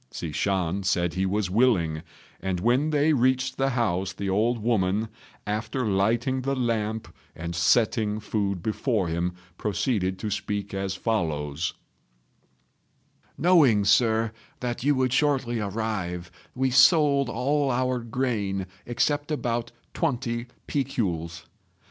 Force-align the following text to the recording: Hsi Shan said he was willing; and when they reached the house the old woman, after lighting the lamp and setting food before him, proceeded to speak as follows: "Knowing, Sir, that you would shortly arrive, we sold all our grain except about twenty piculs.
Hsi 0.11 0.31
Shan 0.31 0.81
said 0.81 1.13
he 1.13 1.27
was 1.27 1.51
willing; 1.51 2.01
and 2.39 2.59
when 2.59 2.89
they 2.89 3.13
reached 3.13 3.57
the 3.57 3.69
house 3.69 4.13
the 4.13 4.31
old 4.31 4.57
woman, 4.57 5.09
after 5.45 5.85
lighting 5.85 6.41
the 6.41 6.55
lamp 6.55 7.15
and 7.35 7.55
setting 7.55 8.19
food 8.19 8.63
before 8.63 9.09
him, 9.09 9.33
proceeded 9.59 10.17
to 10.17 10.31
speak 10.31 10.73
as 10.73 10.95
follows: 10.95 11.75
"Knowing, 13.37 13.85
Sir, 13.85 14.31
that 14.59 14.83
you 14.83 14.95
would 14.95 15.13
shortly 15.13 15.59
arrive, 15.59 16.31
we 16.55 16.71
sold 16.71 17.29
all 17.29 17.69
our 17.69 17.99
grain 17.99 18.65
except 18.87 19.29
about 19.29 19.71
twenty 19.93 20.47
piculs. 20.65 21.45